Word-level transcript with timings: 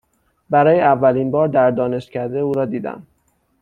برای 0.49 0.81
اولین 0.81 1.31
بار 1.31 1.47
در 1.47 1.71
دانشکده 1.71 2.39
او 2.39 2.53
را 2.53 2.65
دیدم. 2.65 3.07